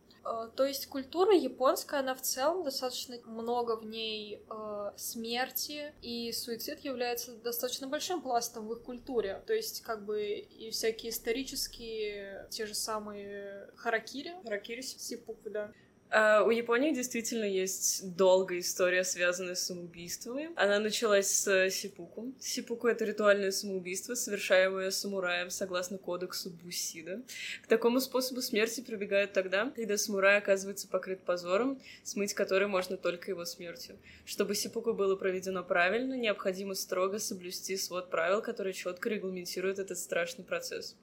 [0.55, 6.79] То есть культура японская, она в целом достаточно много в ней э, смерти, и суицид
[6.79, 9.43] является достаточно большим пластом в их культуре.
[9.45, 14.33] То есть как бы и всякие исторические, те же самые харакири.
[14.43, 14.81] Харакири.
[14.81, 15.71] Сипуку, да.
[16.15, 20.49] Uh, у Японии действительно есть долгая история, связанная с самоубийствами.
[20.55, 22.31] Она началась с сипуку.
[22.39, 27.21] Сипуку— это ритуальное самоубийство, совершаемое самураем согласно кодексу Бусида.
[27.63, 33.31] К такому способу смерти прибегают тогда, когда самурай оказывается покрыт позором, смыть который можно только
[33.31, 33.97] его смертью.
[34.23, 40.45] Чтобы сипуку было проведено правильно, необходимо строго соблюсти свод правил, которые четко регламентируют этот страшный
[40.45, 40.95] процесс.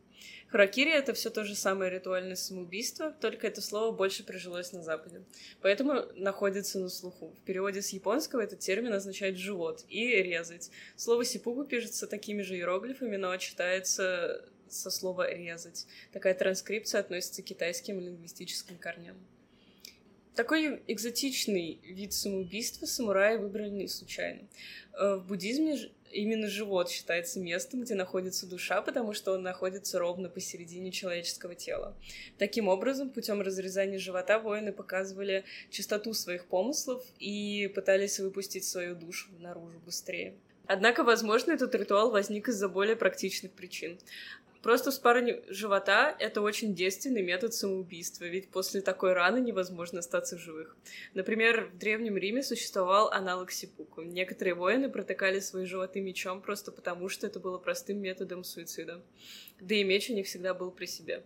[0.48, 5.22] Харакири— это все то же самое ритуальное самоубийство, только это слово больше прижилось на Западе.
[5.62, 7.34] Поэтому находится на слуху.
[7.40, 10.70] В переводе с японского этот термин означает «живот» и «резать».
[10.96, 15.86] Слово «сипугу» пишется такими же иероглифами, но читается со слова «резать».
[16.12, 19.16] Такая транскрипция относится к китайским лингвистическим корням.
[20.34, 24.48] Такой экзотичный вид самоубийства самураи выбрали не случайно.
[24.94, 25.76] Э, в буддизме
[26.10, 31.94] именно живот считается местом, где находится душа, потому что он находится ровно посередине человеческого тела.
[32.38, 39.28] Таким образом, путем разрезания живота воины показывали чистоту своих помыслов и пытались выпустить свою душу
[39.38, 40.34] наружу быстрее.
[40.66, 43.98] Однако, возможно, этот ритуал возник из-за более практичных причин.
[44.62, 50.40] Просто вспарывание живота— это очень действенный метод самоубийства, ведь после такой раны невозможно остаться в
[50.40, 50.76] живых.
[51.14, 54.02] Например, в Древнем Риме существовал аналог сипуку.
[54.02, 59.02] Некоторые воины протыкали свои животы мечом просто потому, что это было простым методом суицида.
[59.60, 61.24] Да и меч у них всегда был при себе.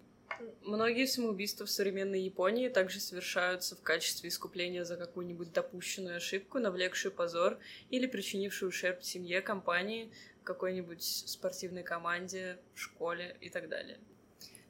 [0.62, 7.12] Многие самоубийства в современной Японии также совершаются в качестве искупления за какую-нибудь допущенную ошибку, навлекшую
[7.12, 7.58] позор
[7.90, 10.10] или причинившую ущерб семье, компании,
[10.46, 13.98] какой-нибудь спортивной команде, в школе и так далее.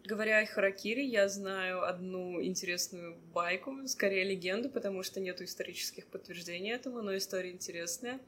[0.05, 6.73] Говоря о Харакири, я знаю одну интересную байку, скорее легенду, потому что нет исторических подтверждений
[6.73, 8.21] этому, но история интересная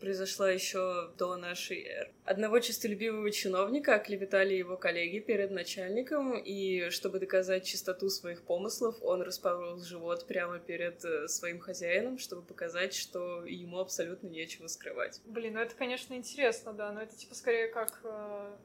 [0.00, 2.10] произошла еще до нашей эры.
[2.24, 9.22] Одного честолюбивого чиновника оклеветали его коллеги перед начальником, и чтобы доказать чистоту своих помыслов, он
[9.22, 15.20] распорол живот прямо перед э, своим хозяином, чтобы показать, что ему абсолютно нечего скрывать.
[15.24, 18.56] Блин, ну это, конечно, интересно, да, но это типа скорее как э,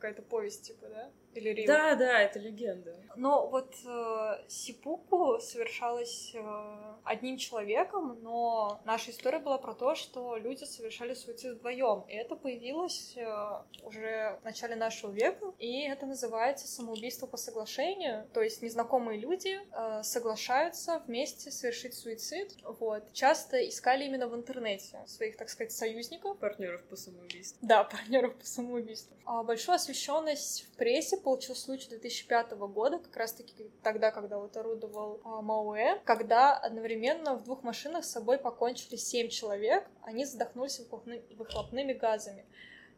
[0.00, 1.10] какая-то повесть, типа, да?
[1.34, 1.66] Или Рим.
[1.66, 2.96] Да, да, это легенда.
[3.16, 10.36] Но вот э, Сипуку совершалась э, одним человеком, но наша история была про то, что
[10.36, 12.04] люди совершали суицид вдвоем.
[12.08, 18.26] И это появилось э, уже в начале нашего века, и это называется самоубийство по соглашению.
[18.32, 22.56] То есть незнакомые люди э, соглашаются вместе совершить суицид.
[22.64, 23.12] Вот.
[23.12, 26.38] Часто искали именно в интернете своих, так сказать, союзников.
[26.38, 27.58] Партнеров по самоубийству.
[27.62, 29.16] Да, партнеров по самоубийству.
[29.24, 35.20] А большую освещенность в прессе получил случай 2005 года, как раз-таки тогда, когда вот орудовал
[35.24, 41.22] а, Мауэ, когда одновременно в двух машинах с собой покончили семь человек, они задохнулись выхлопны...
[41.36, 42.44] выхлопными газами.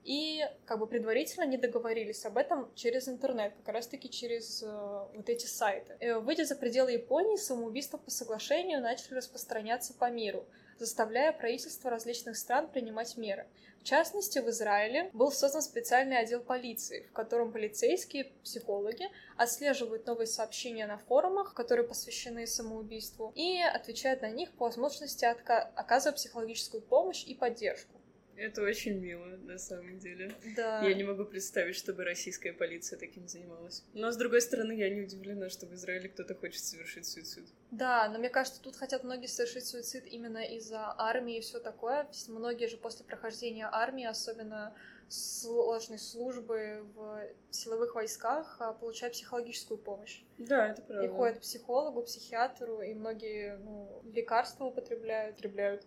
[0.05, 5.29] И как бы предварительно не договорились об этом через интернет, как раз-таки через э, вот
[5.29, 5.97] эти сайты.
[6.01, 10.45] Э, выйдя за пределы Японии, самоубийства по соглашению начали распространяться по миру,
[10.79, 13.47] заставляя правительства различных стран принимать меры.
[13.81, 20.29] В частности, в Израиле был создан специальный отдел полиции, в котором полицейские, психологи отслеживают новые
[20.29, 27.25] сообщения на форумах, которые посвящены самоубийству, и отвечают на них по возможности, оказывая психологическую помощь
[27.25, 28.02] и поддержку.
[28.37, 30.33] Это очень мило, на самом деле.
[30.57, 30.83] Да.
[30.83, 33.85] Я не могу представить, чтобы российская полиция таким занималась.
[33.93, 37.45] Но, с другой стороны, я не удивлена, что в Израиле кто-то хочет совершить суицид.
[37.71, 42.09] Да, но мне кажется, тут хотят многие совершить суицид именно из-за армии и все такое.
[42.29, 44.75] Многие же после прохождения армии, особенно
[45.13, 50.23] сложной службы в силовых войсках, а, получают психологическую помощь.
[50.39, 51.05] Да, это правда.
[51.05, 55.85] И ходят к психологу, психиатру, и многие ну, лекарства употребляют, употребляют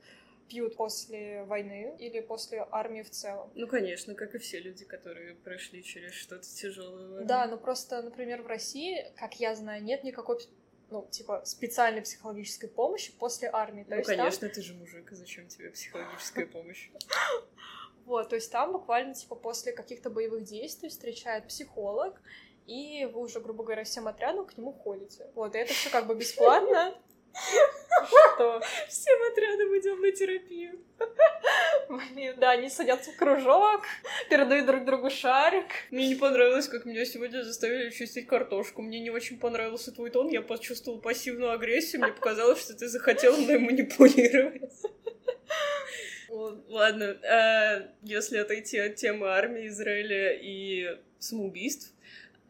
[0.48, 3.52] пьют после войны или после армии в целом.
[3.56, 7.24] Ну, конечно, как и все люди, которые прошли через что-то тяжелое.
[7.26, 10.38] Да, но просто, например, в России, как я знаю, нет никакой
[10.90, 13.84] ну, типа, специальной психологической помощи после армии.
[13.84, 14.52] То ну, есть конечно, там...
[14.52, 16.90] ты же мужик, зачем тебе психологическая помощь?
[18.06, 22.22] Вот, то есть там буквально, типа, после каких-то боевых действий встречает психолог,
[22.68, 25.28] и вы уже, грубо говоря, всем отрядом к нему ходите.
[25.34, 26.96] Вот, и это все как бы бесплатно.
[28.08, 28.62] Что?
[28.88, 30.80] Всем отрядом идем на терапию.
[31.90, 33.82] Блин, да, они садятся в кружок,
[34.30, 35.66] передают друг другу шарик.
[35.92, 38.82] Мне не понравилось, как меня сегодня заставили чистить картошку.
[38.82, 43.36] Мне не очень понравился твой тон, я почувствовала пассивную агрессию, мне показалось, что ты захотела
[43.38, 44.72] мной манипулировать.
[46.30, 51.95] Ладно, а если отойти от темы армии Израиля и самоубийств,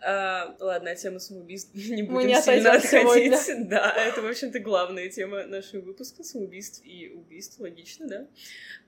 [0.02, 3.40] а, ладно, тема самоубийств не будем Мы не сильно отходить.
[3.40, 3.66] Сегодня.
[3.70, 8.28] Да, это, в общем-то, главная тема нашего выпуска— самоубийств и убийств, логично, да?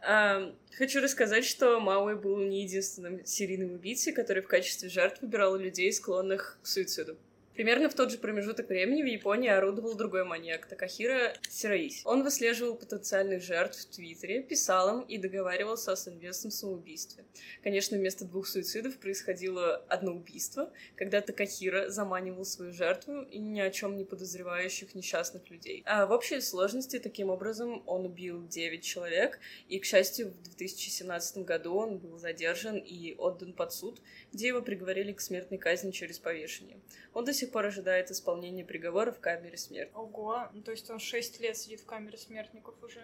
[0.02, 5.56] А, хочу рассказать, что Мауэ был не единственным серийным убийцей, который в качестве жертв выбирал
[5.56, 7.18] людей, склонных к суициду.
[7.58, 12.04] Примерно в тот же промежуток времени в Японии орудовал другой маньяк Такахира Сираиси.
[12.06, 17.26] Он выслеживал потенциальных жертв в Твиттере, писал им и договаривался о совместном самоубийстве.
[17.64, 23.72] Конечно, вместо двух суицидов происходило одно убийство, когда Такахира заманивал свою жертву и ни о
[23.72, 25.82] чем не подозревающих несчастных людей.
[25.88, 31.40] А в общей сложности таким образом он убил 9 человек, и, к счастью, в 2017
[31.40, 34.00] году он был задержан и отдан под суд,
[34.32, 36.78] где его приговорили к смертной казни через повешение.
[37.16, 39.92] Он до сих пор ожидает исполнения приговора в камере смерти.
[39.96, 43.02] Ого, ну, то есть он 6 лет сидит в камере смертников уже.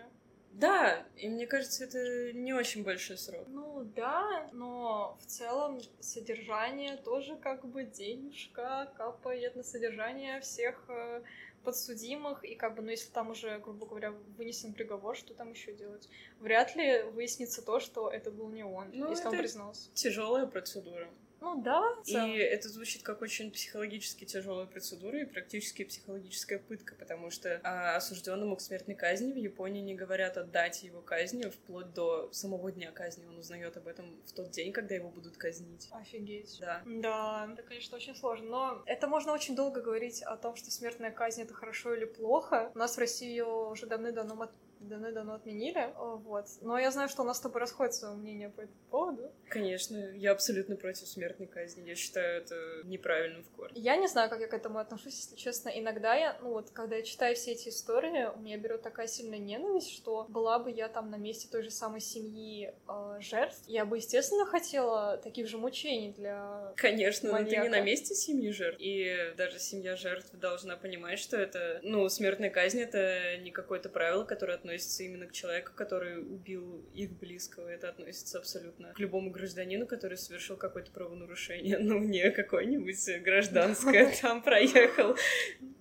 [0.54, 3.46] Да, и мне кажется, это не очень большой срок.
[3.48, 11.24] Ну да, но в целом содержание тоже как бы денежка капает на содержание всех э,
[11.64, 15.74] подсудимых, и как бы, ну, если там уже, грубо говоря, вынесен приговор, что там еще
[15.74, 16.08] делать?
[16.39, 19.89] Вряд ли выяснится то, что это был не он, ну, если он признался.
[19.94, 21.10] Тяжелая процедура.
[21.44, 21.84] Ну да.
[22.06, 27.98] И это звучит как очень психологически тяжелая процедура и практически психологическая пытка, потому что а,
[27.98, 32.72] осужденному к смертной казни в Японии не говорят о дате его казни вплоть до самого
[32.72, 33.26] дня казни.
[33.26, 35.89] Он узнает об этом в тот день, когда его будут казнить.
[35.91, 36.58] Офигеть.
[36.62, 36.82] Да.
[36.86, 38.48] Да, это, конечно, очень сложно.
[38.48, 42.72] Но это можно очень долго говорить о том, что смертная казнь это хорошо или плохо.
[42.74, 44.36] У нас в России ее уже давным-давно
[44.84, 46.45] давно-давно отменили, вот.
[46.61, 49.31] Но я знаю, что у нас с тобой расходится мнение по этому поводу.
[49.49, 51.88] Конечно, я абсолютно против смертной казни.
[51.88, 53.79] Я считаю это неправильным в корне.
[53.79, 55.69] Я не знаю, как я к этому отношусь, если честно.
[55.69, 59.39] Иногда я, ну вот, когда я читаю все эти истории, у меня берет такая сильная
[59.39, 63.86] ненависть, что была бы я там на месте той же самой семьи э, жертв, я
[63.86, 67.55] бы, естественно, хотела таких же мучений для Конечно, маньяка.
[67.55, 68.77] но ты не на месте семьи жертв.
[68.79, 74.23] И даже семья жертв должна понимать, что это, ну, смертная казнь— это не какое-то правило,
[74.23, 77.67] которое относится относится именно к человеку, который убил их близкого.
[77.69, 81.78] Это относится абсолютно к любому гражданину, который совершил какое-то правонарушение.
[81.84, 85.15] Ну, не какое-нибудь гражданское там проехал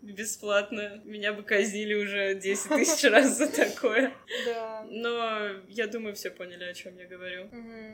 [0.02, 1.00] бесплатно.
[1.04, 4.12] Меня бы казнили уже 10 тысяч раз за такое.
[4.46, 4.86] Да.
[4.90, 7.48] Но я думаю, все поняли, о чем я говорю.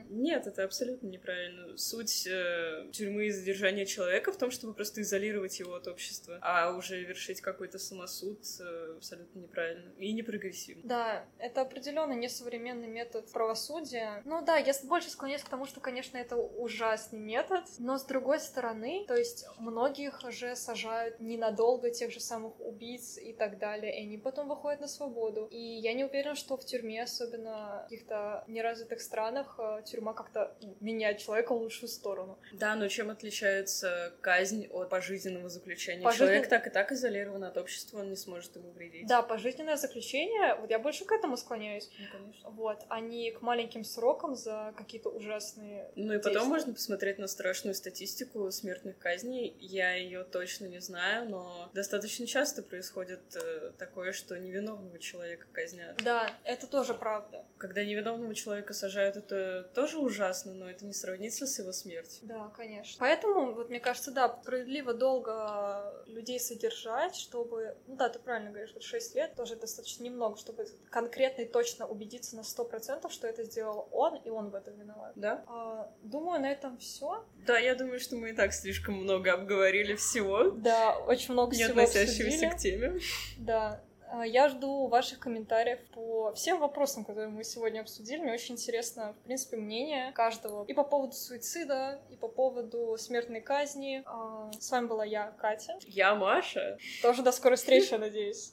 [0.08, 1.76] Нет, это абсолютно неправильно.
[1.76, 6.74] Суть э, тюрьмы и задержания человека в том, чтобы просто изолировать его от общества, а
[6.76, 10.82] уже вершить какой-то самосуд э, абсолютно неправильно и непрогрессивно.
[10.84, 14.22] Да, это определенно несовременный метод правосудия.
[14.24, 18.40] Ну да, я больше склоняюсь к тому, что, конечно, это ужасный метод, но с другой
[18.40, 24.02] стороны, то есть многих же сажают ненадолго тех же самых убийц и так далее, и
[24.02, 25.48] они потом выходят на свободу.
[25.50, 30.56] И я не уверена, что в тюрьме, особенно в каких-то неразвитых странах, э, тюрьма как-то
[30.80, 32.38] меняет человека в лучшую сторону.
[32.52, 36.04] Да, но чем отличается казнь от пожизненного заключения?
[36.04, 36.28] Пожизнен...
[36.28, 39.06] Человек так и так изолирован от общества, он не сможет ему вредить.
[39.06, 41.90] Да, пожизненное заключение, вот я больше к этому склоняюсь.
[41.98, 42.50] Ну, конечно.
[42.50, 47.26] Вот, а не к маленьким срокам за какие-то ужасные Ну и потом можно посмотреть на
[47.26, 49.56] страшную статистику смертных казней.
[49.60, 51.87] Я ее точно не знаю, но достаточно
[52.26, 55.96] часто происходит э, такое, что невиновного человека казнят.
[56.02, 57.44] Да, это тоже правда.
[57.58, 62.20] Когда невиновного человека сажают, это тоже ужасно, но это не сравнится с его смертью.
[62.22, 62.96] Да, конечно.
[62.98, 67.76] Поэтому, вот мне кажется, да, справедливо долго людей содержать, чтобы...
[67.86, 71.86] Ну да, ты правильно говоришь, вот 6 лет тоже достаточно немного, чтобы конкретно и точно
[71.86, 75.12] убедиться на сто процентов, что это сделал он, и он в этом виноват.
[75.16, 75.44] Да?
[75.46, 77.24] А, думаю, на этом все.
[77.46, 80.50] Да, я думаю, что мы и так слишком много обговорили всего.
[80.50, 82.98] Да, очень много всего относящегося к теме.
[83.38, 83.80] Да.
[84.10, 88.20] А, я жду ваших комментариев по всем вопросам, которые мы сегодня обсудили.
[88.20, 93.40] Мне очень интересно, в принципе, мнение каждого и по поводу суицида, и по поводу смертной
[93.40, 94.02] казни.
[94.06, 95.78] А, с вами была я, Катя.
[95.86, 96.78] Я Маша.
[97.02, 98.52] Тоже до скорой встречи, надеюсь.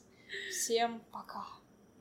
[0.50, 1.46] Всем пока.